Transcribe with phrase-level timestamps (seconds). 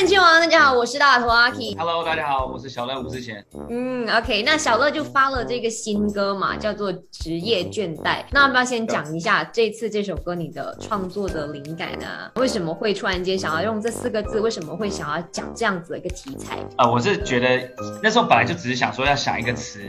[0.00, 1.74] 大家好，我是大头阿 K。
[1.76, 3.44] Hello，大家好，我是小乐吴志贤。
[3.68, 8.20] 嗯，OK，那小乐就发了这个新歌嘛，叫做《职业倦怠》。
[8.30, 12.30] 那要不要先讲一下这次这首歌你的创作的灵感呢？
[12.36, 14.40] 为什么会突然间想要用这四个字？
[14.40, 16.56] 为什么会想要讲这样子的一个题材？
[16.78, 17.70] 呃，我是觉得
[18.02, 19.80] 那时候本来就只是想说要想一个词，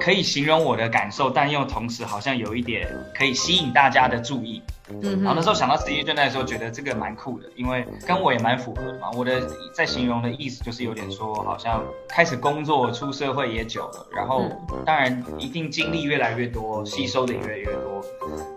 [0.00, 4.60] 可以形容我的感受，但又同时好像有一点可以吸引大家的注意。
[5.02, 9.10] 嗯然后那，时候想到职业倦怠的时候，觉得这个蛮酷的，因为跟我也蛮符合的嘛。
[9.16, 9.40] 我的
[9.72, 14.44] 在形容的意思就是有点说，好像开始工作、出社会也久了，然后
[14.84, 18.02] 当然一定经历越来越多，吸收的也越来越多，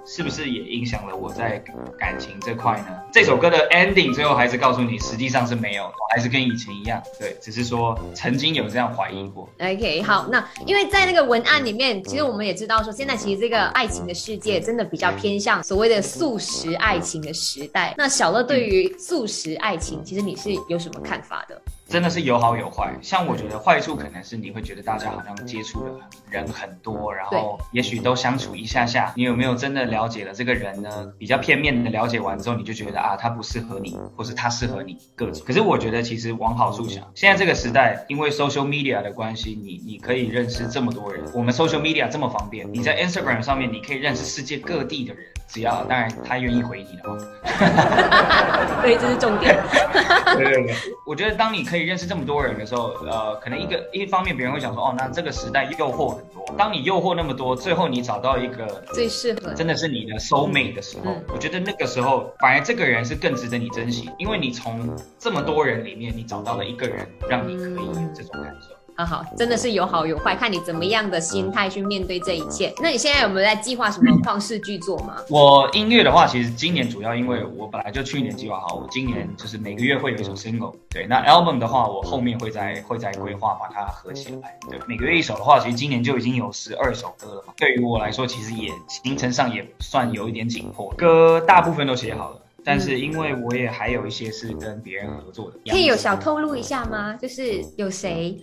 [0.05, 1.63] 是不是也影响了我在
[1.97, 2.87] 感情这块呢？
[3.11, 9.47] 这首歌的 ending 最后还是告诉你，实际上是没有，还是跟以前一样，对，只是说曾经有这样怀疑过。
[9.59, 17.93] OK，好，那因为在那个文案里面，其实我们也知道说，现在其实这个爱情的世界真的比较偏向所谓的素食爱情的时代。
[17.97, 21.61] 那小乐对于素食爱情，其实你是有什么看法的？
[21.87, 22.93] 真的是有好有坏。
[23.01, 25.91] 像我觉得坏处可能是你会觉得大家好像接触的
[26.29, 31.11] 人很多，然后也许都相处一下下，你有没有真的了解了这个人呢？
[31.17, 35.43] 比较片面的了解完之后，你就觉得啊，他不适合你，或是他适合你各种。
[35.45, 41.23] 可是我觉得其实往好处想，现在这个时代，因为 social media 的关系，你你可以认识这么多人。
[41.33, 47.17] 我们 social media 这么方便，你在 Instagram 上面你可以认识世界各地的人，只要当然他愿意回你的话。
[48.81, 49.57] 对，这是重点。
[51.05, 56.43] 我觉得当你可以认识这么多人的时候，呃，可能一个一方面别人会想说，哦，那这个时代诱惑很多。
[56.57, 68.82] 当你诱惑那么多，最后你找到一个最适合真的是你的 soul mate 的时候，嗯我觉得那个时候反而这个人是更值得你珍惜，因为你从这么多人里面，你找到了一个人，让你可以有这种感受。
[68.95, 72.71] 啊好，真的是有好有坏，看你怎么样的心态去面对这一切。
[72.79, 75.15] 那你现在有没有在计划什么旷世巨作吗？
[75.29, 80.75] 我音乐的话，其实今年主要因为我本来就去年计划好，我今年就是每个月会有一首 single。
[80.89, 84.59] 对，那 album 的话，我后面会再会再规划把它合起来。
[84.69, 87.53] 对，每个月一首的话，其实今年就已经有十二首歌了嘛。
[87.57, 92.37] 对于我来说，其实也行程上也算有一点紧迫，歌大部分都写好了。
[92.65, 97.13] 但是因为我也还有一些是跟别人合作的，可以有小透露一下吗？
[97.21, 98.37] 就是有谁？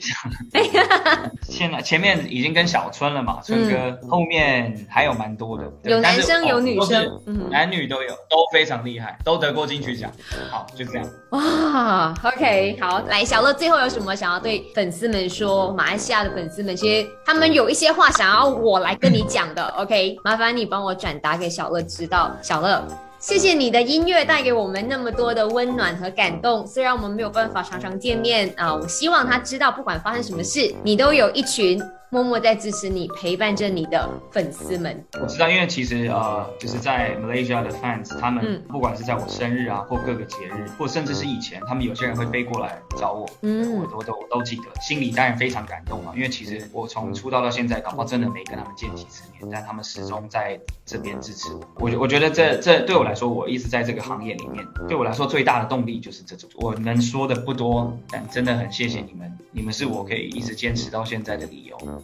[1.42, 10.10] 现在前面已经跟小春了嘛，春哥、后面还有蛮多的，有男生有女生嗯男女都有，都非常厉害，都得过金曲奖。
[10.50, 11.06] 好，就这样。
[11.30, 15.72] 哇，OK，好，来小乐，最后有什么想要对粉丝们说？
[15.72, 22.36] 马来西亚的粉丝们，其实他们有一些话想要我来跟你讲的，OK，麻烦你帮我转达给小乐知道。
[22.42, 22.86] 小乐，
[23.20, 26.66] 谢谢你的音乐带给我们那么多的温暖和感动。
[26.66, 35.04] 虽然我们没有办法常常见面啊、我希望他知道，不管发生什么事，你都有一群默默在支持你、陪伴着你的粉丝们。
[35.20, 46.12] 我知道，因为其实呃，就是在 Malaysia 的 fans，他们嗯不管是在我生日啊，或各个节日，或甚至是以前，他们有些人会飞过来找我，嗯我我都我都记得，心里当然非常感动嘛。
[46.16, 51.60] 因为其实我从出道到现在，搞不好真的没跟他们见几次面，但他们始终在这边支持我。
[51.76, 56.48] 我我觉得这这对我来说，我一直在这个行业里面，对我来说最大的动力就是这种。
[56.54, 62.02] 我能说的不多，但真的很谢谢你们，你们是我可以一直坚持到现在的理由。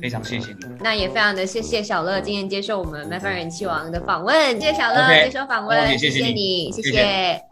[0.00, 0.78] 非常谢谢你们。
[0.80, 7.44] 那也非常的谢谢小乐今天接受我们麦饭人气王的访问，谢谢小乐接受访问，谢谢谢你你，谢谢谢谢